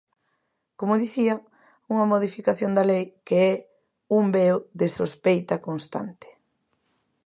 Como 0.79 0.93
dicía, 1.03 1.33
unha 1.93 2.09
modificación 2.13 2.71
da 2.77 2.87
lei 2.91 3.03
que 3.27 3.37
é 3.51 3.53
un 4.19 4.25
veo 4.37 4.57
de 4.79 4.87
sospeita 4.97 5.55
constante. 5.67 6.29